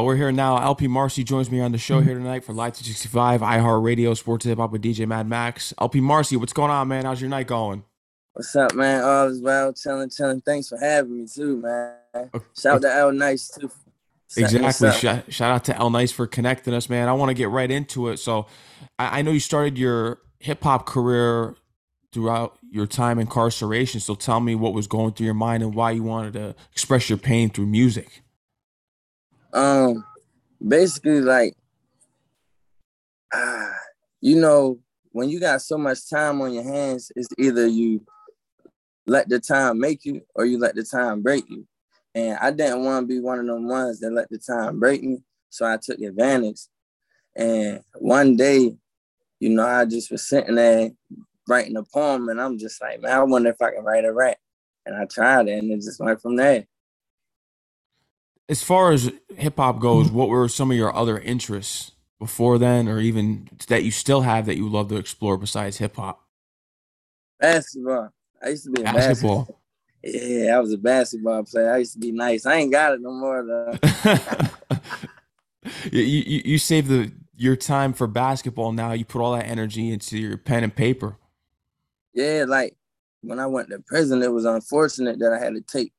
[0.00, 0.56] we're here now.
[0.62, 4.58] LP Marcy joins me on the show here tonight for Live 265, iHeartRadio, Sports Hip
[4.58, 5.74] Hop with DJ Mad Max.
[5.78, 7.04] LP Marcy, what's going on, man?
[7.04, 7.84] How's your night going?
[8.32, 9.04] What's up, man?
[9.04, 10.40] All is well, chilling, chilling.
[10.40, 12.30] Thanks for having me too, man.
[12.58, 13.70] Shout out to L Nice too.
[14.36, 14.92] Exactly.
[14.92, 17.08] Shout, shout, out to L Nice for connecting us, man.
[17.08, 18.16] I want to get right into it.
[18.16, 18.46] So,
[18.98, 21.56] I, I know you started your hip hop career
[22.12, 24.00] throughout your time incarceration.
[24.00, 27.10] So, tell me what was going through your mind and why you wanted to express
[27.10, 28.22] your pain through music.
[29.52, 30.04] Um,
[30.66, 31.54] basically, like,
[33.32, 33.72] ah,
[34.20, 34.78] you know,
[35.10, 38.04] when you got so much time on your hands, it's either you
[39.06, 41.66] let the time make you or you let the time break you.
[42.14, 45.02] And I didn't want to be one of them ones that let the time break
[45.02, 45.22] me.
[45.50, 46.60] So I took advantage.
[47.34, 48.76] And one day,
[49.40, 50.90] you know, I just was sitting there
[51.48, 54.12] writing a poem and I'm just like, man, I wonder if I can write a
[54.12, 54.36] rap.
[54.84, 56.66] And I tried it and it just went from there.
[58.52, 62.86] As far as hip hop goes, what were some of your other interests before then,
[62.86, 66.22] or even that you still have that you love to explore besides hip hop?
[67.40, 68.10] Basketball.
[68.44, 69.38] I used to be a basketball.
[69.38, 69.60] basketball.
[70.04, 71.72] Yeah, I was a basketball player.
[71.72, 72.44] I used to be nice.
[72.44, 73.78] I ain't got it no more though.
[75.90, 78.92] you, you you save the your time for basketball now.
[78.92, 81.16] You put all that energy into your pen and paper.
[82.12, 82.76] Yeah, like
[83.22, 85.94] when I went to prison, it was unfortunate that I had to take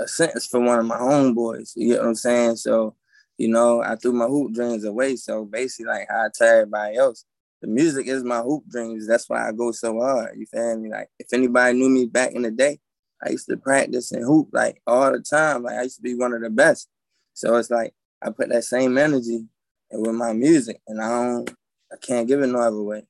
[0.00, 1.72] a sentence for one of my homeboys.
[1.76, 2.56] You get what I'm saying?
[2.56, 2.96] So
[3.40, 5.16] you know, I threw my hoop dreams away.
[5.16, 7.24] So basically, like I tell everybody else,
[7.62, 9.06] the music is my hoop dreams.
[9.06, 10.36] That's why I go so hard.
[10.36, 10.90] You feel me?
[10.90, 12.80] Like if anybody knew me back in the day,
[13.24, 15.62] I used to practice and hoop like all the time.
[15.62, 16.88] Like I used to be one of the best.
[17.32, 19.46] So it's like I put that same energy
[19.90, 21.50] with my music, and I don't,
[21.90, 23.04] I can't give it no other way.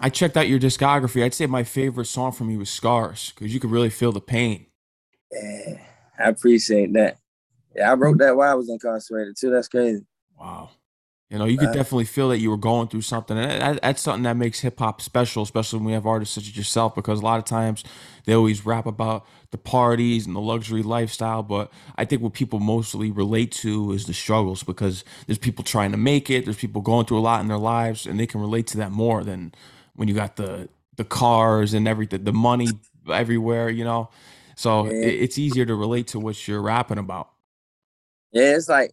[0.00, 1.22] I checked out your discography.
[1.22, 4.20] I'd say my favorite song from you was "Scars" because you could really feel the
[4.20, 4.66] pain.
[5.30, 5.78] Yeah,
[6.20, 7.18] I appreciate that.
[7.74, 9.50] Yeah, I wrote that while I was incarcerated too.
[9.50, 10.04] That's crazy.
[10.38, 10.70] Wow.
[11.30, 13.82] You know, you could uh, definitely feel that you were going through something, and that,
[13.82, 16.96] that's something that makes hip hop special, especially when we have artists such as yourself.
[16.96, 17.84] Because a lot of times
[18.24, 22.58] they always rap about the parties and the luxury lifestyle, but I think what people
[22.58, 24.64] mostly relate to is the struggles.
[24.64, 27.58] Because there's people trying to make it, there's people going through a lot in their
[27.58, 29.54] lives, and they can relate to that more than
[29.94, 32.66] when you got the the cars and everything, the money
[33.08, 33.70] everywhere.
[33.70, 34.10] You know,
[34.60, 34.92] so yeah.
[34.92, 37.30] it, it's easier to relate to what you're rapping about.
[38.30, 38.92] Yeah, it's like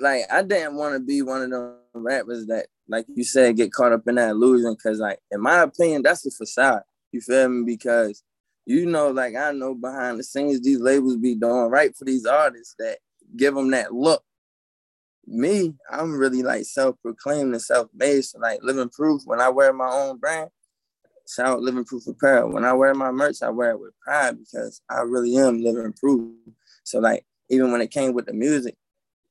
[0.00, 3.72] like I didn't want to be one of them rappers that, like you said, get
[3.72, 4.74] caught up in that illusion.
[4.82, 6.82] Cause like in my opinion, that's the facade.
[7.12, 7.62] You feel me?
[7.64, 8.24] Because
[8.66, 12.26] you know, like I know behind the scenes, these labels be doing right for these
[12.26, 12.98] artists that
[13.36, 14.24] give them that look.
[15.24, 18.24] Me, I'm really like self-proclaimed and self-made.
[18.24, 20.50] So like living proof when I wear my own brand,
[21.34, 22.52] shout out living proof apparel.
[22.52, 25.92] When I wear my merch, I wear it with pride because I really am living
[25.92, 26.34] proof.
[26.84, 28.76] So like even when it came with the music,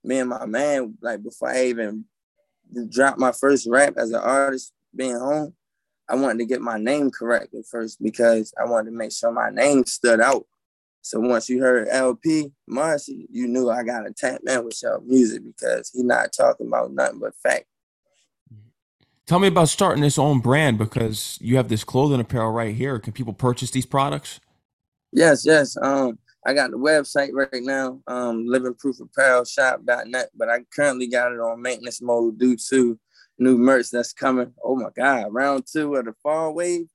[0.04, 2.06] me and my man, like before I even
[2.90, 5.54] dropped my first rap as an artist, being home,
[6.08, 9.32] I wanted to get my name correct at first because I wanted to make sure
[9.32, 10.46] my name stood out.
[11.02, 15.00] So once you heard LP Marcy, you knew I got to tap in with your
[15.02, 17.66] music because he not talking about nothing but fact.
[19.30, 22.98] Tell me about starting this own brand because you have this clothing apparel right here.
[22.98, 24.40] Can people purchase these products?
[25.12, 25.78] Yes, yes.
[25.80, 31.62] Um, I got the website right now, um, livingproofapparelshop.net, but I currently got it on
[31.62, 33.00] maintenance mode due to
[33.38, 34.52] new merch that's coming.
[34.64, 36.88] Oh my God, round two of the fall wave,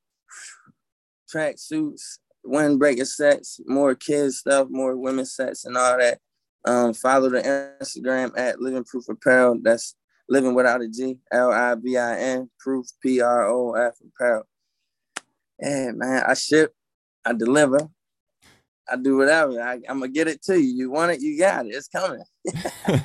[1.28, 6.18] track suits, windbreaker sets, more kids stuff, more women sets, and all that.
[6.64, 9.60] Um, follow the Instagram at Living Proof Apparel.
[9.62, 9.94] That's
[10.28, 14.44] living without a G, L I V I N, proof, P R O F apparel.
[15.60, 16.74] And man, I ship,
[17.24, 17.88] I deliver.
[18.90, 19.62] I do whatever.
[19.62, 20.74] I, am gonna get it to you.
[20.74, 21.70] You want it, you got it.
[21.70, 22.22] It's coming.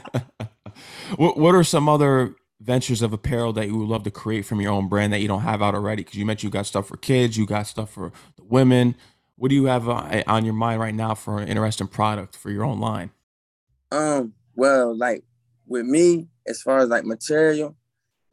[1.15, 4.59] what What are some other ventures of apparel that you would love to create from
[4.59, 6.03] your own brand that you don't have out already?
[6.03, 8.95] Because you mentioned you got stuff for kids, you got stuff for the women.
[9.37, 12.49] What do you have uh, on your mind right now for an interesting product for
[12.49, 13.11] your own line?
[13.91, 14.33] Um.
[14.55, 15.23] Well, like
[15.69, 17.77] with me, as far as like material,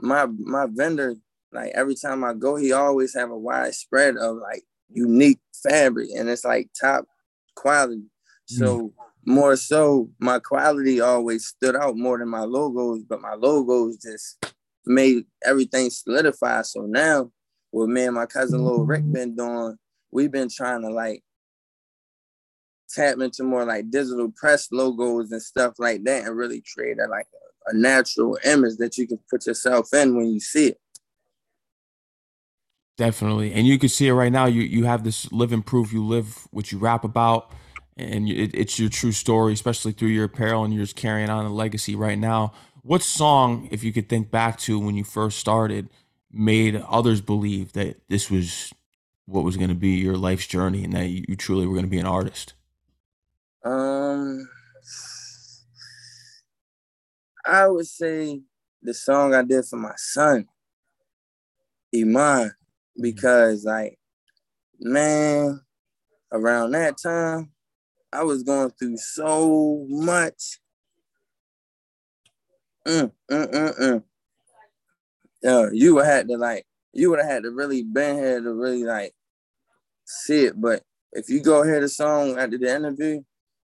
[0.01, 1.15] my my vendor,
[1.53, 6.09] like every time I go, he always have a wide spread of like unique fabric,
[6.17, 7.07] and it's like top
[7.55, 8.07] quality.
[8.47, 8.93] So mm.
[9.25, 14.55] more so, my quality always stood out more than my logos, but my logos just
[14.87, 16.63] made everything solidify.
[16.63, 17.31] So now,
[17.71, 19.77] what me and my cousin Lil Rick been doing,
[20.11, 21.23] we've been trying to like
[22.89, 27.09] tap into more like digital press logos and stuff like that, and really create a
[27.09, 27.27] like
[27.69, 30.81] a, a natural image that you can put yourself in when you see it.
[32.97, 33.53] Definitely.
[33.53, 34.47] And you can see it right now.
[34.47, 35.93] You you have this living proof.
[35.93, 37.51] You live what you rap about.
[37.97, 41.47] and it, it's your true story, especially through your apparel, and you're just carrying on
[41.47, 42.53] a legacy right now.
[42.83, 45.89] What song, if you could think back to when you first started,
[46.31, 48.73] made others believe that this was
[49.27, 51.85] what was going to be your life's journey and that you, you truly were going
[51.87, 52.55] to be an artist?
[53.67, 54.49] Um,
[57.45, 58.41] I would say
[58.81, 60.47] the song I did for my son,
[61.93, 63.03] Iman, mm-hmm.
[63.03, 63.99] because like,
[64.79, 65.61] man,
[66.31, 67.51] around that time,
[68.13, 70.61] I was going through so much.
[72.87, 74.03] Mm, mm, mm, mm.
[75.43, 78.53] Yeah, you would have to like, you would have had to really been here to
[78.53, 79.13] really like
[80.05, 80.61] see it.
[80.61, 83.23] But if you go hear the song after the interview,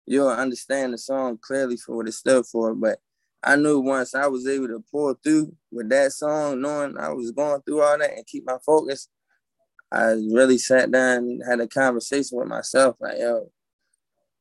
[0.06, 2.74] you'll understand the song clearly for what it stood for.
[2.74, 2.98] But
[3.42, 7.32] I knew once I was able to pull through with that song, knowing I was
[7.32, 9.08] going through all that and keep my focus,
[9.92, 13.50] I really sat down and had a conversation with myself, like, yo,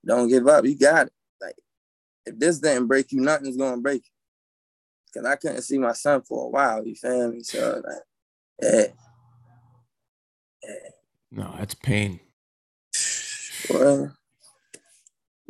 [0.06, 0.65] don't give up.
[0.65, 1.13] You got it.
[1.41, 1.56] Like,
[2.25, 4.11] if this didn't break you, nothing's gonna break you.
[5.13, 7.41] Cause I couldn't see my son for a while, you feel me?
[7.41, 8.01] So like,
[8.61, 8.85] yeah.
[10.63, 10.89] yeah.
[11.31, 12.19] No, that's pain.
[13.68, 14.15] Well,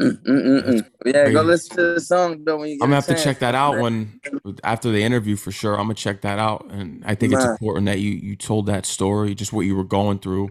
[0.01, 0.85] Mm, mm, mm, mm.
[1.05, 2.57] yeah, go listen to the song though.
[2.57, 3.81] When you I'm gonna have chance, to check that out man.
[3.81, 4.21] when
[4.63, 5.75] after the interview for sure.
[5.75, 8.85] I'm gonna check that out, and I think it's important that you you told that
[8.85, 10.49] story, just what you were going through.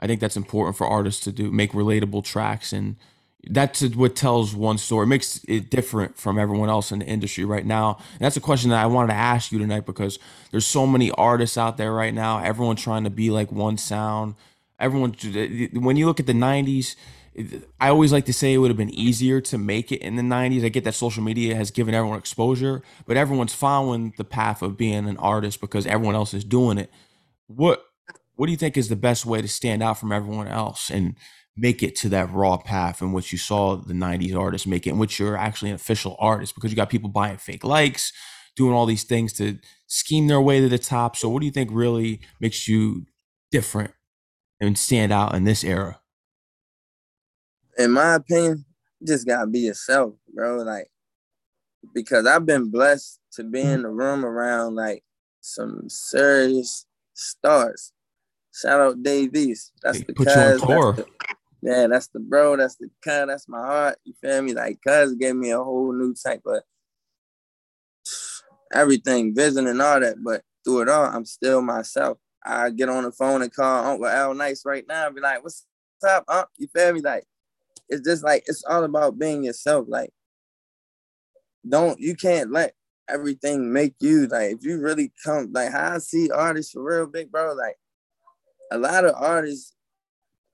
[0.00, 2.96] I think that's important for artists to do, make relatable tracks, and
[3.48, 5.04] that's what tells one story.
[5.04, 7.96] It makes it different from everyone else in the industry right now.
[8.14, 10.18] And that's a question that I wanted to ask you tonight because
[10.50, 12.40] there's so many artists out there right now.
[12.42, 14.34] Everyone trying to be like one sound.
[14.80, 15.14] Everyone,
[15.74, 16.96] when you look at the '90s
[17.80, 20.22] I always like to say it would have been easier to make it in the
[20.22, 20.64] 90s.
[20.64, 24.76] I get that social media has given everyone exposure, but everyone's following the path of
[24.76, 26.90] being an artist because everyone else is doing it.
[27.46, 27.84] What
[28.34, 31.14] what do you think is the best way to stand out from everyone else and
[31.56, 34.90] make it to that raw path in which you saw the 90s artists make it,
[34.90, 38.14] in which you're actually an official artist because you got people buying fake likes,
[38.56, 41.16] doing all these things to scheme their way to the top.
[41.16, 43.04] So what do you think really makes you
[43.52, 43.92] different
[44.58, 45.99] and stand out in this era?
[47.80, 48.64] In my opinion,
[49.06, 50.58] just gotta be yourself, bro.
[50.58, 50.90] Like,
[51.94, 55.02] because I've been blessed to be in the room around like
[55.40, 57.92] some serious stars.
[58.54, 59.72] Shout out Dave East.
[59.82, 60.60] That's the cuz.
[60.60, 61.08] That's
[61.62, 62.56] yeah, that's the bro.
[62.56, 63.26] That's the cuz.
[63.26, 63.98] That's my heart.
[64.04, 64.52] You feel me?
[64.52, 66.62] Like, cuz gave me a whole new type of
[68.72, 70.16] everything, vision and all that.
[70.22, 72.18] But through it all, I'm still myself.
[72.44, 75.42] I get on the phone and call Uncle Al Nice right now and be like,
[75.42, 75.66] "What's
[76.06, 77.00] up, Unc?" You feel me?
[77.00, 77.24] Like,
[77.90, 79.86] it's just like it's all about being yourself.
[79.88, 80.10] Like,
[81.68, 82.74] don't you can't let
[83.08, 87.06] everything make you like if you really come like how I see artists for real
[87.06, 87.76] big bro, like
[88.70, 89.74] a lot of artists,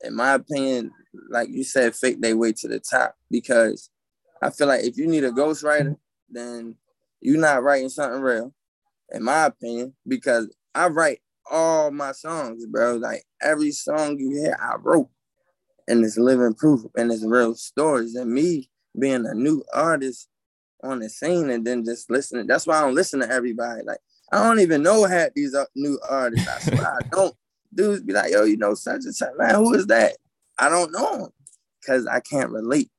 [0.02, 0.90] in my opinion,
[1.30, 3.90] like you said, fake their way to the top because
[4.42, 5.96] I feel like if you need a ghostwriter,
[6.30, 6.76] then
[7.20, 8.54] you're not writing something real,
[9.12, 12.96] in my opinion, because I write all my songs, bro.
[12.96, 15.08] Like every song you hear, I wrote
[15.88, 18.14] and it's living proof and it's real stories.
[18.14, 18.68] And me
[18.98, 20.28] being a new artist
[20.82, 22.46] on the scene and then just listening.
[22.46, 23.82] That's why I don't listen to everybody.
[23.82, 23.98] Like
[24.32, 26.48] I don't even know half these uh, new artists.
[26.48, 27.34] I swear I don't.
[27.74, 29.32] Dudes be like, yo, you know such and such.
[29.36, 30.16] Man, who is that?
[30.58, 31.30] I don't know
[31.80, 32.90] because I can't relate.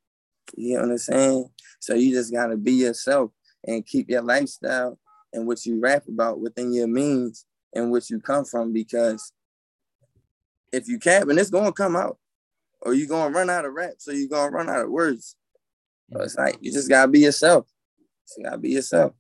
[0.56, 1.50] You know what I'm saying?
[1.80, 3.32] So you just gotta be yourself
[3.66, 4.98] and keep your lifestyle
[5.34, 9.32] and what you rap about within your means and what you come from because
[10.72, 12.18] if you can't, and it's gonna come out
[12.88, 15.36] or you gonna run out of raps, or you're gonna run out of words.
[16.12, 17.68] So it's like you just gotta be yourself.
[18.38, 19.12] You gotta be yourself.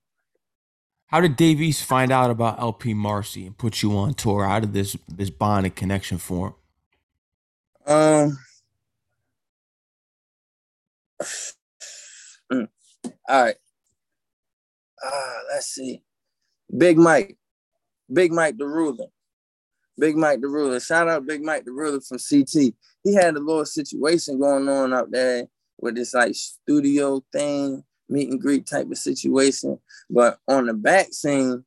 [1.07, 4.45] How did Dave East find out about LP Marcy and put you on tour?
[4.45, 6.55] How did this this bond and connection form?
[7.85, 8.37] Um.
[12.49, 12.69] Mm,
[13.27, 13.55] all right.
[15.05, 16.01] Uh, let's see.
[16.77, 17.37] Big Mike.
[18.13, 19.07] Big Mike the ruler.
[19.99, 20.79] Big Mike the ruler.
[20.79, 22.73] Shout out Big Mike the ruler from CT
[23.07, 25.47] he had a little situation going on out there
[25.79, 29.79] with this like studio thing, meet and greet type of situation.
[30.09, 31.63] But on the back scene,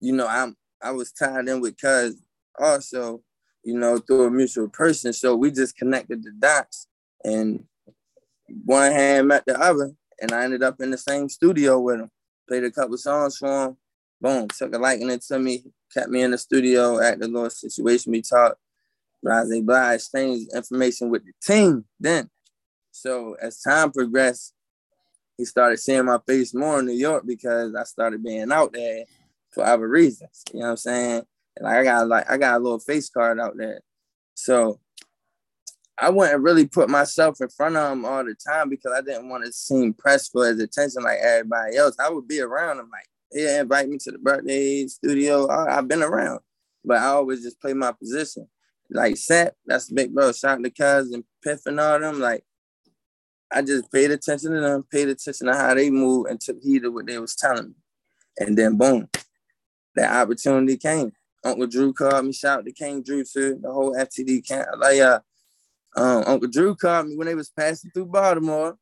[0.00, 2.20] you know, I'm I was tied in with Cuz
[2.58, 3.22] also,
[3.64, 5.14] you know, through a mutual person.
[5.14, 6.86] So we just connected the dots
[7.24, 7.64] and
[8.66, 9.92] one hand met the other.
[10.20, 12.10] And I ended up in the same studio with him.
[12.46, 13.76] Played a couple songs for him.
[14.20, 18.12] Boom, took a liking to me, kept me in the studio at the little situation
[18.12, 18.60] we talked
[19.22, 22.30] Blase Blah exchanged information with the team then.
[22.90, 24.54] So as time progressed,
[25.36, 29.04] he started seeing my face more in New York because I started being out there
[29.50, 30.42] for other reasons.
[30.52, 31.22] You know what I'm saying?
[31.56, 33.80] And like I got like I got a little face card out there.
[34.34, 34.80] So
[36.00, 39.28] I wouldn't really put myself in front of him all the time because I didn't
[39.28, 41.96] want to seem pressed for his attention like everybody else.
[41.98, 45.48] I would be around him like, he invite me to the birthday studio.
[45.50, 46.40] I, have been around,
[46.84, 48.48] but I always just play my position.
[48.90, 50.32] Like Sap, that's big bro.
[50.32, 52.20] Shout to Cuz and Piff and all them.
[52.20, 52.44] Like
[53.50, 56.84] I just paid attention to them, paid attention to how they move and took heed
[56.84, 57.74] of what they was telling me.
[58.38, 59.08] And then boom,
[59.96, 61.12] that opportunity came.
[61.44, 64.68] Uncle Drew called me, shout to King Drew too, the whole FTD camp.
[64.78, 65.20] Like uh,
[65.96, 68.76] um, Uncle Drew called me when they was passing through Baltimore.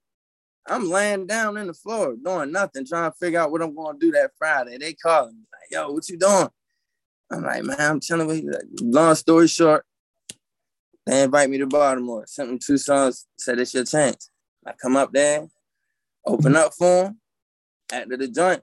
[0.69, 3.99] I'm laying down in the floor doing nothing, trying to figure out what I'm gonna
[3.99, 4.79] do that Friday.
[4.79, 6.49] They calling me like, yo, what you doing?
[7.31, 8.53] I'm like, man, I'm with you.
[8.81, 9.85] Long story short,
[11.07, 12.25] they invite me to Baltimore.
[12.27, 14.31] Something two songs said it's your chance.
[14.67, 15.47] I come up there,
[16.27, 17.21] open up for them.
[17.93, 18.63] After the joint,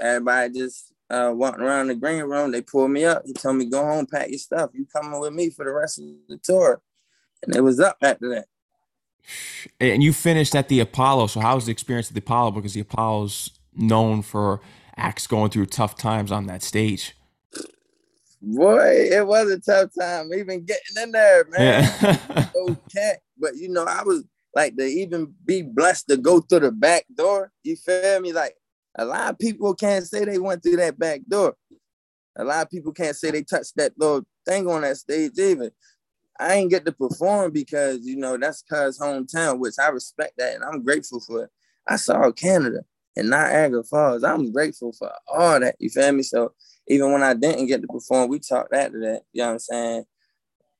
[0.00, 2.50] everybody just uh, walking around the green room.
[2.50, 3.22] They pulled me up.
[3.24, 4.70] He told me, go home, pack your stuff.
[4.74, 6.82] You coming with me for the rest of the tour.
[7.44, 8.46] And it was up after that.
[9.80, 11.28] And you finished at the Apollo.
[11.28, 12.52] So how was the experience at the Apollo?
[12.52, 14.60] Because the Apollo's known for
[14.96, 17.16] acts going through tough times on that stage.
[18.40, 21.90] Boy, it was a tough time even getting in there, man.
[22.02, 22.46] Yeah.
[22.56, 23.14] okay.
[23.38, 24.24] But you know, I was
[24.54, 27.52] like to even be blessed to go through the back door.
[27.62, 28.32] You feel me?
[28.32, 28.56] Like
[28.98, 31.56] a lot of people can't say they went through that back door.
[32.36, 35.70] A lot of people can't say they touched that little thing on that stage even.
[36.38, 40.54] I ain't get to perform because you know that's cuz hometown, which I respect that
[40.54, 41.50] and I'm grateful for it.
[41.88, 42.80] I saw Canada
[43.16, 44.22] and Niagara Falls.
[44.22, 45.76] I'm grateful for all that.
[45.78, 46.22] You feel me?
[46.22, 46.52] So
[46.88, 49.22] even when I didn't get to perform, we talked after that.
[49.32, 50.04] You know what I'm saying?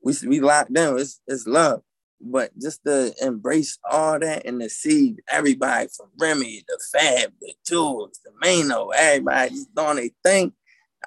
[0.03, 0.99] We we locked in.
[0.99, 1.83] It's it's love.
[2.21, 7.53] But just to embrace all that and to see everybody from Remy, the Fab, the
[7.67, 10.53] Tools, the Mano, everybody just doing their thing.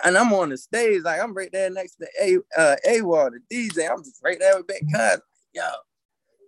[0.03, 3.55] And I'm on the stage, like I'm right there next to A uh AWOL, the
[3.55, 3.89] DJ.
[3.89, 5.19] I'm just right there with Big Cuz.
[5.53, 5.63] Yo,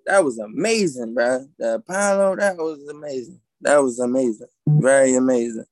[0.05, 1.47] that was amazing, bro.
[1.57, 3.39] The Apollo, that was amazing.
[3.61, 4.47] That was amazing.
[4.67, 5.65] Very amazing.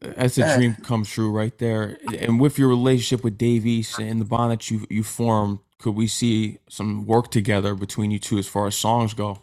[0.00, 1.98] That's a dream come true right there.
[2.18, 5.94] And with your relationship with Dave East and the bond that you you formed could
[5.94, 9.40] we see some work together between you two as far as songs go?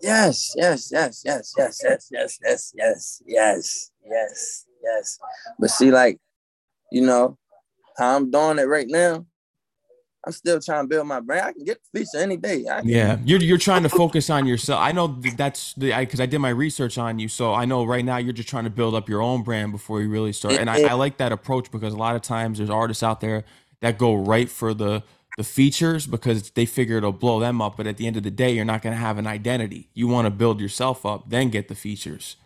[0.00, 5.18] Yes, yes, yes, yes, yes, yes, yes, yes, yes, yes, yes, yes.
[5.58, 6.18] But see, like,
[6.92, 7.38] you know,
[7.96, 9.26] how I'm doing it right now,
[10.26, 11.46] I'm still trying to build my brand.
[11.46, 12.64] I can get the feature any day.
[12.82, 14.80] yeah, you're you're trying to focus on yourself.
[14.80, 17.84] I know that's the because I, I, did my research on you, so I know
[17.84, 20.54] right now you're just trying to build up your own brand before you really start.
[20.54, 23.44] And I, I like that approach because a lot of times there's artists out there
[23.80, 25.02] that go right for the
[25.36, 27.76] the features because they figure it'll blow them up.
[27.76, 29.88] But at the end of the day, you're not going to have an identity.
[29.94, 32.36] You want to build yourself up, then get the features.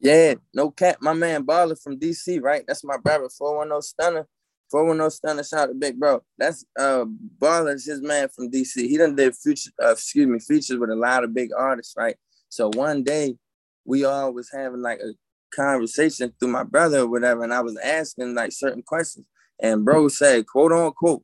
[0.00, 0.98] Yeah, no cap.
[1.00, 2.64] My man Baller from DC, right?
[2.66, 4.28] That's my brother, 410 Stunner.
[4.70, 6.22] 410 Stunner, shout out to Big Bro.
[6.38, 8.76] That's uh Baller's his man from DC.
[8.76, 12.16] He done did future, uh, excuse me, features with a lot of big artists, right?
[12.48, 13.36] So one day
[13.84, 15.12] we all was having like a
[15.54, 19.26] conversation through my brother or whatever, and I was asking like certain questions.
[19.60, 21.22] And bro said, quote unquote,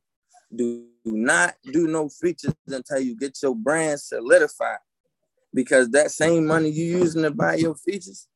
[0.55, 4.77] do not do no features until you get your brand solidified.
[5.53, 8.27] Because that same money you using to buy your features,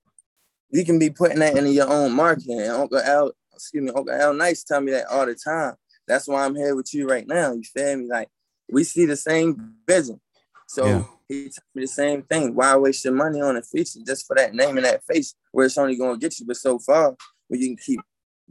[0.70, 2.62] you can be putting that into your own marketing.
[2.62, 5.76] And Uncle L, excuse me, Uncle L Nice tell me that all the time.
[6.08, 7.54] That's why I'm here with you right now.
[7.54, 8.08] You feel me?
[8.08, 8.30] Like
[8.72, 10.20] we see the same vision.
[10.68, 11.04] So yeah.
[11.28, 12.56] he told me the same thing.
[12.56, 15.66] Why waste your money on a feature just for that name and that face where
[15.66, 17.16] it's only gonna get you but so far
[17.48, 18.02] where you can keep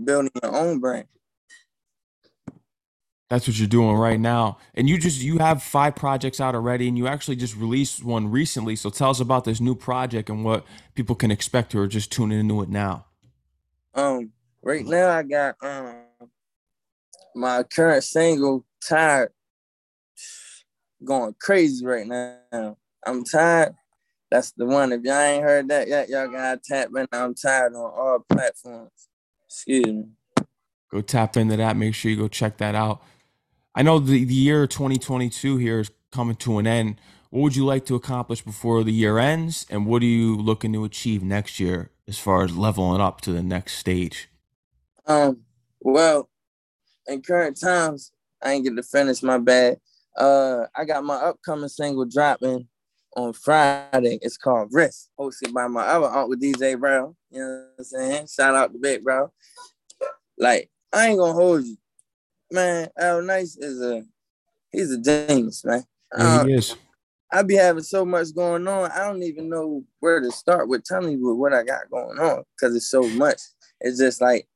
[0.03, 1.07] building your own brand.
[3.29, 4.59] That's what you're doing right now.
[4.75, 8.31] And you just you have five projects out already and you actually just released one
[8.31, 8.77] recently.
[8.77, 12.13] So tell us about this new project and what people can expect who are just
[12.13, 13.07] tuning into it now.
[13.95, 14.33] Um
[14.67, 15.95] right now I got um
[17.35, 19.31] my current single tired
[21.05, 22.77] going crazy right now.
[23.07, 23.75] I'm tired.
[24.31, 24.93] That's the one.
[24.93, 27.07] If y'all ain't heard that yet, y'all gotta tap in.
[27.13, 28.91] I'm tired on all platforms.
[29.49, 30.05] Excuse me.
[30.91, 31.77] Go tap into that.
[31.77, 33.03] Make sure you go check that out.
[33.75, 36.97] I know the, the year 2022 here is coming to an end.
[37.31, 39.67] What would you like to accomplish before the year ends?
[39.71, 43.33] And what are you looking to achieve next year as far as leveling up to
[43.33, 44.29] the next stage?
[45.07, 45.43] Um,
[45.81, 46.29] well,
[47.07, 49.79] in current times, I ain't get to finish my bad.
[50.17, 52.69] Uh, I got my upcoming single dropping
[53.17, 54.19] on Friday.
[54.23, 57.15] It's called Risk, hosted by my other uncle DJ Brown.
[57.31, 58.27] You know what I'm saying?
[58.29, 59.31] Shout out to Big Bro.
[60.39, 61.77] Like, I ain't gonna hold you
[62.51, 64.05] man, Al Nice is a
[64.71, 65.85] he's a genius, man.
[66.17, 66.77] Yeah, he uh, is.
[67.33, 68.91] I be having so much going on.
[68.93, 72.45] I don't even know where to start with telling you what I got going on
[72.55, 73.41] because it's so much.
[73.81, 74.47] It's just like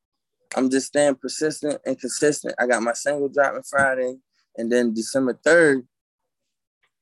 [0.56, 2.54] I'm just staying persistent and consistent.
[2.58, 4.16] I got my single dropping Friday,
[4.56, 5.86] and then December 3rd,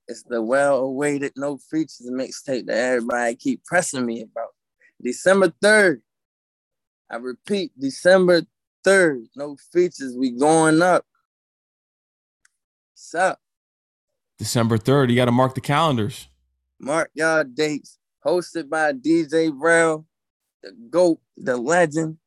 [0.09, 4.55] It's the well-awaited No Features mixtape that everybody keep pressing me about.
[5.02, 6.00] December 3rd.
[7.11, 8.43] I repeat, December
[8.87, 9.26] 3rd.
[9.37, 10.17] No features.
[10.17, 11.05] We going up.
[12.93, 13.40] What's up?
[14.38, 15.11] December 3rd.
[15.11, 16.28] You got to mark the calendars.
[16.78, 17.99] Mark y'all dates.
[18.25, 20.05] Hosted by DJ Brown,
[20.62, 22.19] the GOAT, the legend.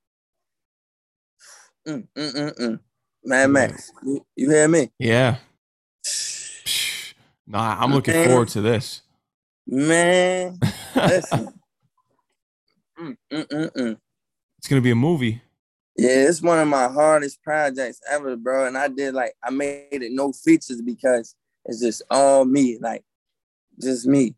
[1.88, 2.80] Mm, mm, mm, mm.
[3.24, 4.92] Mad Max, you, you hear me?
[5.00, 5.38] Yeah.
[7.48, 9.02] Nah, I'm looking man, forward to this.
[9.68, 10.58] Man,
[10.96, 11.48] listen.
[13.00, 13.98] mm, mm, mm, mm.
[14.58, 15.42] It's gonna be a movie.
[15.98, 18.68] Yeah, it's one of my hardest projects ever, bro.
[18.68, 21.36] And I did like I made it no features because
[21.66, 23.04] it's just all me, like
[23.82, 24.36] just me,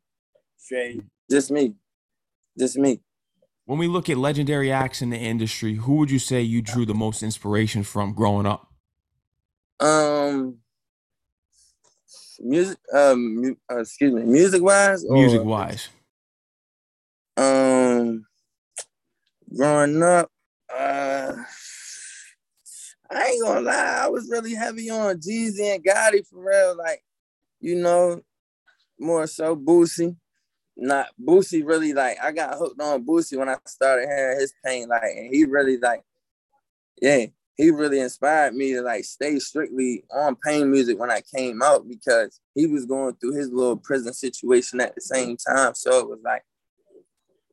[0.57, 1.75] straight, just me,
[2.57, 2.99] just me.
[3.65, 6.85] When we look at legendary acts in the industry, who would you say you drew
[6.85, 8.67] the most inspiration from growing up?
[9.79, 10.57] Um,
[12.39, 15.87] music, um, uh, excuse me, music wise, music wise.
[17.37, 18.25] Um,
[19.55, 20.29] growing up,
[20.73, 21.33] uh,
[23.09, 26.75] I ain't gonna lie, I was really heavy on Jeezy and Gotti for real.
[26.77, 27.01] Like,
[27.61, 28.21] you know,
[28.99, 30.17] more so Boosie
[30.75, 34.89] not Boosie really like I got hooked on Boosie when I started hearing his pain,
[34.89, 36.03] like and he really like
[37.01, 37.25] yeah,
[37.55, 41.87] he really inspired me to like stay strictly on pain music when I came out
[41.87, 45.75] because he was going through his little prison situation at the same time.
[45.75, 46.43] So it was like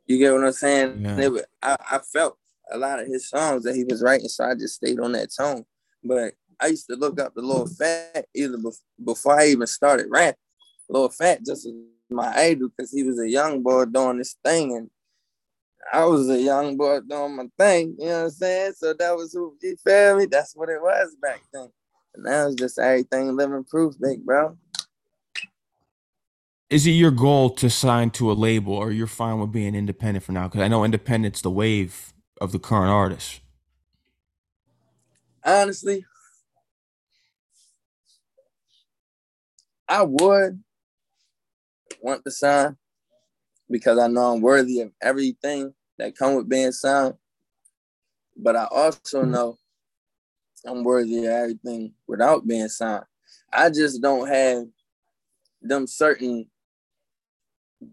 [0.07, 1.03] you get what I'm saying?
[1.03, 1.29] Yeah.
[1.29, 2.37] Was, I, I felt
[2.73, 5.29] a lot of his songs that he was writing, so I just stayed on that
[5.37, 5.65] tone.
[6.03, 8.59] But I used to look up the Lil Phat either
[9.05, 10.37] before I even started rap.
[10.89, 11.69] Lil Phat just
[12.11, 14.91] my idol because he was a young boy doing this thing and
[15.93, 18.73] I was a young boy doing my thing, you know what I'm saying?
[18.77, 20.27] So that was who you feel me?
[20.27, 21.69] That's what it was back then.
[22.15, 24.57] And now it's just everything living proof, big bro.
[26.69, 30.25] Is it your goal to sign to a label or you're fine with being independent
[30.25, 30.47] for now?
[30.47, 33.41] Because I know independent's the wave of the current artists.
[35.45, 36.05] Honestly,
[39.89, 40.63] I would,
[42.03, 42.77] want to sign
[43.69, 47.15] because I know I'm worthy of everything that come with being signed.
[48.37, 49.59] But I also know
[50.67, 53.05] I'm worthy of everything without being signed.
[53.53, 54.65] I just don't have
[55.63, 56.47] them certain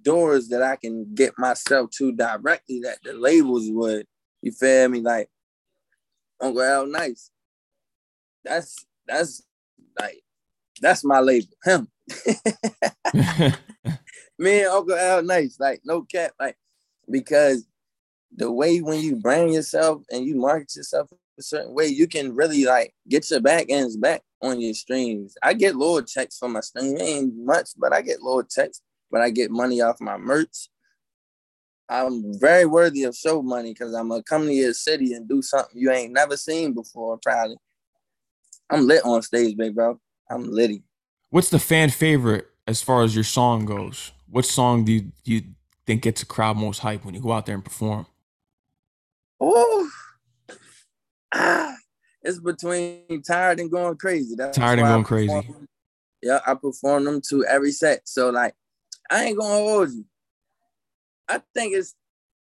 [0.01, 4.05] doors that I can get myself to directly that the labels would.
[4.41, 5.01] You feel me?
[5.01, 5.29] Like
[6.41, 7.31] Uncle Al Nice.
[8.43, 9.43] That's that's
[9.99, 10.21] like
[10.81, 11.47] that's my label.
[11.63, 11.87] Him.
[14.39, 16.57] Me and Uncle Al nice, like no cap, like
[17.09, 17.65] because
[18.35, 22.35] the way when you brand yourself and you market yourself a certain way, you can
[22.35, 25.35] really like get your back ends back on your streams.
[25.41, 29.21] I get lower checks for my stream, ain't much, but I get lower checks, but
[29.21, 30.69] I get money off my merch.
[31.89, 35.41] I'm very worthy of show money because I'm gonna come to your city and do
[35.41, 37.57] something you ain't never seen before, probably.
[38.69, 39.99] I'm lit on stage, big bro.
[40.29, 40.83] I'm litty.
[41.37, 44.11] What's the fan favorite as far as your song goes?
[44.27, 45.41] What song do you, do you
[45.85, 48.07] think gets a crowd most hype when you go out there and perform?
[49.39, 49.87] Oh,
[51.35, 51.75] ah,
[52.23, 54.33] it's between tired and going crazy.
[54.35, 55.47] That's tired and going crazy.
[56.23, 58.09] Yeah, I perform them to every set.
[58.09, 58.55] So like,
[59.11, 60.05] I ain't gonna hold you.
[61.27, 61.93] I think it's.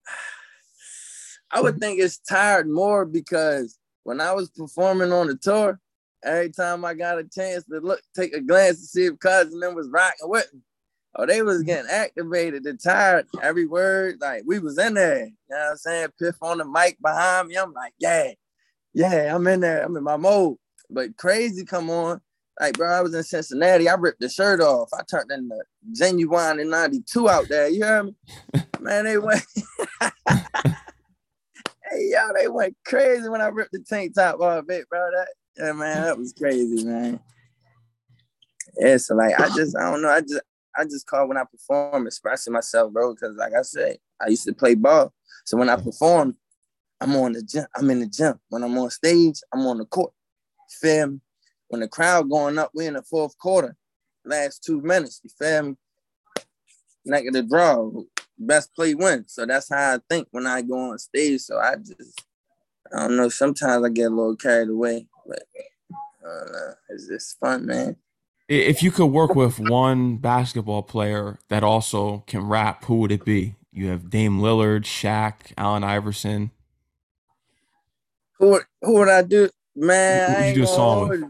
[1.51, 5.81] I would think it's tired more because when I was performing on the tour,
[6.25, 9.61] every time I got a chance to look, take a glance to see if cousin
[9.61, 10.61] them was rocking with me.
[11.19, 11.67] Oh, they was mm-hmm.
[11.67, 14.19] getting activated, they tired every word.
[14.21, 15.27] Like we was in there.
[15.27, 16.09] You know what I'm saying?
[16.21, 17.57] Piff on the mic behind me.
[17.57, 18.33] I'm like, yeah,
[18.93, 19.83] yeah, I'm in there.
[19.83, 20.57] I'm in my mode.
[20.91, 22.21] But crazy come on.
[22.61, 23.89] Like, bro, I was in Cincinnati.
[23.89, 24.89] I ripped the shirt off.
[24.95, 27.69] I turned in the genuine in 92 out there.
[27.69, 28.15] You hear me?
[28.81, 29.45] Man, they went.
[30.01, 30.13] hey,
[31.93, 35.01] yo, they went crazy when I ripped the tank top off it, bro.
[35.11, 37.21] That yeah, man, that was crazy, man.
[38.79, 40.11] Yeah, so like I just I don't know.
[40.11, 40.41] I just
[40.77, 43.15] I just call when I perform expressing myself, bro.
[43.15, 45.13] Because like I said, I used to play ball.
[45.45, 46.37] So when I perform,
[47.01, 47.67] I'm on the gym.
[47.75, 48.39] I'm in the gym.
[48.49, 50.13] When I'm on stage, I'm on the court.
[50.81, 51.21] Feel me?
[51.69, 53.77] When the crowd going up, we in the fourth quarter.
[54.25, 55.21] Last two minutes.
[55.23, 55.77] You feel me?
[57.05, 57.91] The draw.
[58.39, 59.33] Best play wins.
[59.33, 61.41] So that's how I think when I go on stage.
[61.41, 62.23] So I just
[62.95, 63.29] I don't know.
[63.29, 65.43] Sometimes I get a little carried away, but
[66.27, 67.97] uh, it's just fun, man.
[68.49, 73.25] If you could work with one basketball player that also can rap, who would it
[73.25, 73.57] be?
[73.73, 76.53] You have Dame Lillard, Shaq, Allen Iverson.
[78.39, 79.49] Who who would I do?
[79.75, 81.25] Man, I ain't do a song with?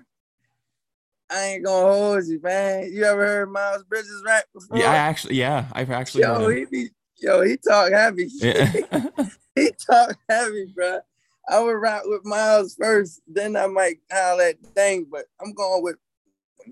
[1.30, 2.92] I ain't gonna hold you, man.
[2.92, 4.78] You ever heard Miles Bridges rap before?
[4.78, 6.22] Yeah, I actually, yeah, I've actually.
[6.22, 8.28] Yo, he be, yo, he talk heavy.
[8.35, 8.72] Yeah.
[9.54, 11.00] he talk heavy, bro.
[11.48, 15.82] I would rap with Miles first, then I might call that thing, but I'm going
[15.82, 15.96] with,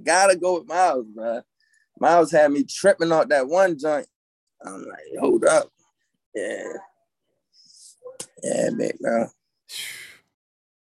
[0.03, 1.43] gotta go with Miles, bro.
[2.01, 4.07] Miles had me tripping off that one joint.
[4.65, 5.71] I'm like, hold up.
[6.35, 6.73] Yeah.
[8.43, 9.29] Yeah, big bro.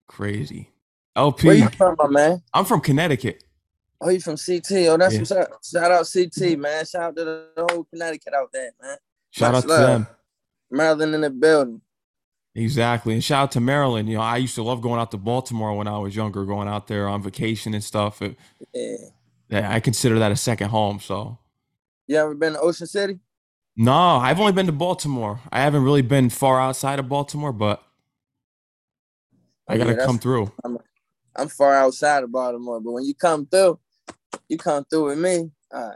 [0.07, 0.71] Crazy.
[1.16, 1.47] LP.
[1.49, 2.42] Where you from, my man?
[2.55, 3.42] I'm from Connecticut.
[4.01, 4.73] Oh, you from CT?
[4.88, 5.21] Oh, that's yeah.
[5.21, 5.49] what's up.
[5.64, 6.85] Shout out CT, man.
[6.87, 8.97] Shout out to the, whole Connecticut out there, man.
[9.31, 10.07] Shout Much out to them.
[10.71, 11.81] Maryland in the building.
[12.55, 13.15] Exactly.
[13.15, 14.09] And shout out to Maryland.
[14.09, 16.69] You know, I used to love going out to Baltimore when I was younger, going
[16.69, 18.21] out there on vacation and stuff.
[18.21, 18.37] It,
[18.75, 18.97] yeah.
[19.49, 19.73] yeah.
[19.73, 21.01] I consider that a second home.
[21.01, 21.38] So
[22.07, 23.19] you ever been to Ocean City?
[23.75, 25.41] No, I've only been to Baltimore.
[25.51, 27.83] I haven't really been far outside of Baltimore, but
[29.67, 30.53] I gotta yeah, come through.
[30.62, 30.79] I'm,
[31.35, 33.79] I'm, far outside of Baltimore, but when you come through,
[34.49, 35.51] you come through with me.
[35.73, 35.93] Uh,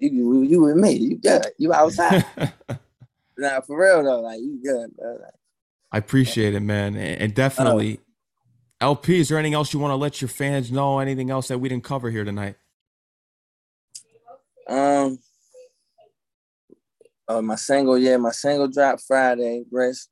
[0.00, 1.46] you, you with me, you good.
[1.58, 2.24] You outside.
[3.38, 5.12] nah, for real though, like you good, bro.
[5.22, 5.34] Like,
[5.96, 8.00] I appreciate it, man, and definitely.
[8.82, 10.98] LP, is there anything else you want to let your fans know?
[10.98, 12.56] Anything else that we didn't cover here tonight?
[14.68, 15.18] Um,
[17.26, 19.64] uh, my single, yeah, my single dropped Friday.
[19.72, 20.10] Rest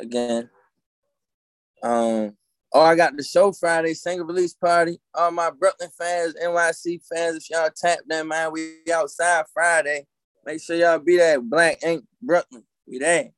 [0.00, 0.48] again.
[1.82, 2.34] Um,
[2.72, 4.98] oh, I got the show Friday, single release party.
[5.12, 10.06] All my Brooklyn fans, NYC fans, if y'all tap that man, we outside Friday.
[10.46, 11.38] Make sure y'all be there.
[11.38, 13.32] Black Ink Brooklyn, we there.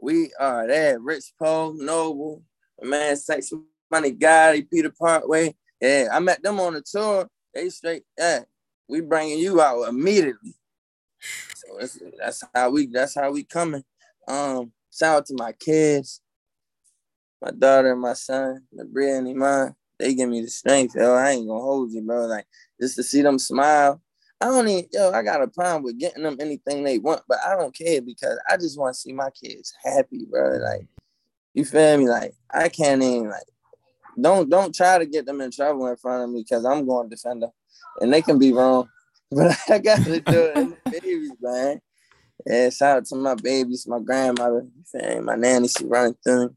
[0.00, 0.98] We are there.
[0.98, 2.42] Rich Poe, Noble,
[2.82, 3.52] man, Sex
[3.90, 5.54] Money Gotti, Peter Parkway.
[5.80, 7.28] Yeah, I met them on the tour.
[7.54, 8.40] They straight, yeah,
[8.88, 10.54] we bringing you out immediately.
[11.54, 13.84] So that's, that's how we that's how we coming.
[14.28, 16.20] Um, shout out to my kids,
[17.40, 19.74] my daughter and my son, the Bria and Iman.
[19.98, 20.94] They give me the strength.
[20.94, 22.26] Yo, I ain't gonna hold you, bro.
[22.26, 22.46] Like
[22.80, 24.00] just to see them smile.
[24.40, 27.38] I don't even, yo, I got a problem with getting them anything they want, but
[27.46, 30.58] I don't care because I just want to see my kids happy, bro.
[30.58, 30.86] Like,
[31.54, 32.08] you feel me?
[32.08, 33.46] Like, I can't even like
[34.20, 37.08] don't don't try to get them in trouble in front of me because I'm going
[37.08, 37.50] to defend them.
[38.00, 38.88] And they can be wrong.
[39.28, 40.68] But I gotta do it.
[40.88, 41.80] babies, man.
[42.46, 44.68] Yeah, shout out to my babies, my grandmother,
[45.20, 46.54] my nanny, she running through.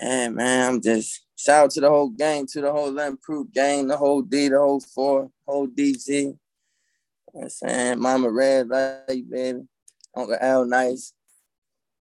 [0.00, 3.88] Yeah, man, I'm just shout out to the whole gang, to the whole Proof gang,
[3.88, 6.38] the whole D, the whole four, whole DZ.
[7.32, 8.68] You know I'm saying, Mama Red,
[9.08, 9.60] you, baby.
[10.14, 11.14] Uncle L, nice.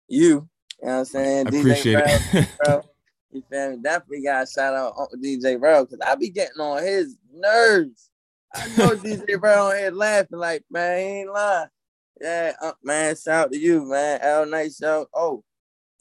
[0.07, 0.35] You, you
[0.83, 1.47] know what I'm saying?
[1.47, 2.49] I DJ appreciate it.
[2.63, 2.81] bro.
[3.33, 3.77] You feel me?
[3.81, 8.09] Definitely got to shout out Uncle DJ Bro, because I be getting on his nerves.
[8.53, 11.69] I know DJ Brown here laughing like, man, he ain't lying.
[12.19, 14.19] Yeah, uh, man, shout out to you, man.
[14.21, 15.07] L Nice, shout.
[15.13, 15.45] Oh,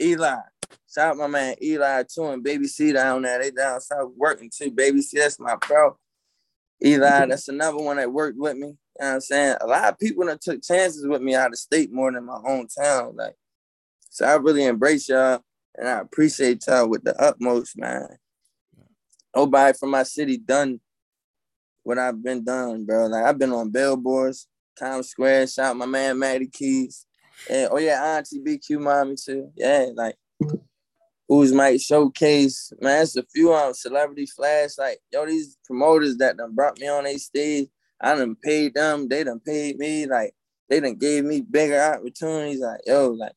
[0.00, 0.38] Eli.
[0.92, 3.40] Shout out my man Eli too and Baby C down there.
[3.40, 4.72] They down south working too.
[4.72, 5.96] Baby C, that's my bro.
[6.84, 8.74] Eli, that's another one that worked with me.
[9.00, 9.56] You know what I'm saying?
[9.62, 12.34] A lot of people that took chances with me out of state more than my
[12.34, 13.16] hometown.
[13.16, 13.34] Like,
[14.10, 15.40] so I really embrace y'all
[15.74, 18.18] and I appreciate y'all with the utmost, man.
[19.34, 20.80] Nobody from my city done
[21.82, 23.06] what I've been done, bro.
[23.06, 27.06] Like I've been on billboards, Times Square, shout my man Maddie Keys.
[27.48, 29.50] And oh yeah, Auntie BQ mommy too.
[29.56, 30.16] Yeah, like
[31.26, 33.00] who's might showcase, man.
[33.00, 34.76] It's a few on um, celebrity flash.
[34.76, 37.68] Like, yo, these promoters that done brought me on a stage,
[38.00, 40.34] I done paid them, they done paid me, like
[40.68, 42.60] they done gave me bigger opportunities.
[42.60, 43.34] Like, yo, like,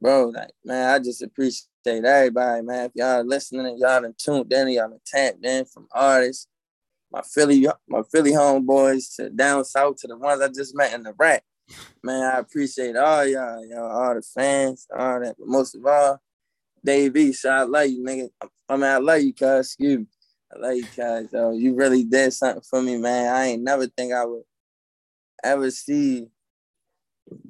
[0.00, 2.86] bro, like, man, I just appreciate everybody, man.
[2.86, 6.46] If y'all listening, y'all done tuned in, y'all done tapped in from artists
[7.12, 11.02] my Philly, my Philly homeboys to down south to the ones I just met in
[11.02, 11.42] the rack.
[12.02, 15.36] Man, I appreciate all y'all, y'all, all the fans, all that.
[15.38, 16.20] But most of all,
[16.84, 18.30] Dave East, I love you, nigga.
[18.68, 19.66] I mean, I love you, cuz.
[19.66, 20.06] Excuse me.
[20.52, 21.28] I love you.
[21.32, 23.34] Yo, you really did something for me, man.
[23.34, 24.42] I ain't never think I would
[25.44, 26.26] ever see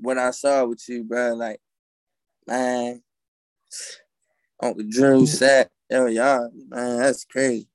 [0.00, 1.34] what I saw with you, bro.
[1.34, 1.60] Like,
[2.46, 3.02] man,
[4.62, 7.68] Uncle Drew said, yo, y'all, man, that's crazy.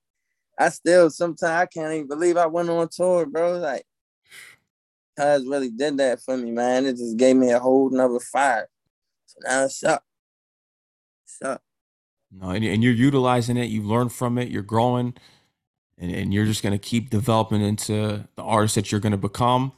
[0.57, 3.57] I still sometimes I can't even believe I went on tour, bro.
[3.57, 3.85] Like,
[5.17, 6.85] Cuz really did that for me, man.
[6.85, 8.67] It just gave me a whole nother fire.
[9.25, 10.03] So now it's up.
[11.25, 11.61] It's up.
[12.31, 13.65] No, and, and you're utilizing it.
[13.65, 14.49] You learn from it.
[14.49, 15.13] You're growing,
[15.97, 19.71] and, and you're just gonna keep developing into the artist that you're gonna become.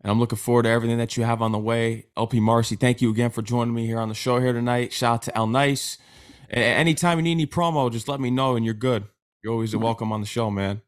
[0.00, 2.06] And I'm looking forward to everything that you have on the way.
[2.16, 4.92] LP Marcy, thank you again for joining me here on the show here tonight.
[4.92, 5.98] Shout out to El Nice.
[6.50, 9.04] And anytime you need any promo, just let me know, and you're good.
[9.42, 9.82] You're always mm-hmm.
[9.82, 10.82] welcome on the show, man.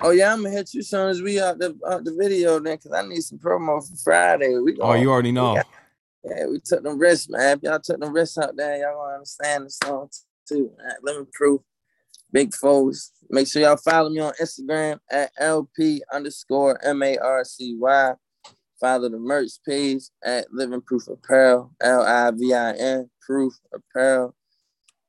[0.00, 2.58] Oh yeah, I'm gonna hit you as soon as we out the out the video
[2.58, 4.56] then, cause I need some promo for Friday.
[4.58, 5.56] We oh, gonna, oh, you already know.
[5.56, 5.66] Got,
[6.24, 7.58] yeah, we took them risks, man.
[7.58, 10.08] If y'all took them risks out there, y'all gonna understand the song
[10.50, 10.70] too.
[10.78, 10.94] Man.
[11.02, 11.60] Lemon Proof,
[12.32, 13.12] Big Foes.
[13.30, 18.12] Make sure y'all follow me on Instagram at LP underscore M A R C Y.
[18.80, 24.34] Follow the merch page at Living Proof Apparel, L I V I N Proof Apparel.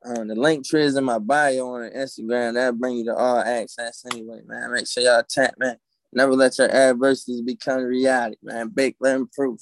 [0.04, 2.56] Um, the link tree is in my bio on Instagram.
[2.56, 4.71] That'll bring you to all access anyway, man.
[4.71, 5.77] Make sure y'all tap, man.
[6.12, 8.69] Never let your adversities become reality, man.
[8.69, 9.62] Big Living Proof.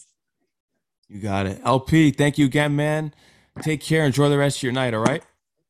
[1.08, 1.60] You got it.
[1.64, 3.14] LP, thank you again, man.
[3.62, 4.06] Take care.
[4.06, 5.24] Enjoy the rest of your night, all right?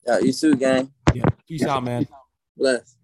[0.06, 0.92] Yeah, you too, gang.
[1.14, 1.24] Yeah.
[1.48, 2.08] Peace out, man.
[2.58, 2.96] Bless.